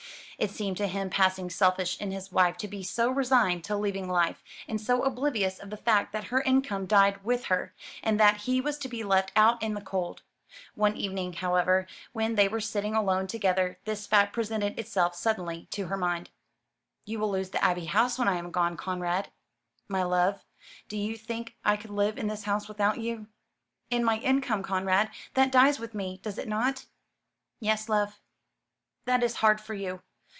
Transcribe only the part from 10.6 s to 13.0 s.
One evening, however, when they were sitting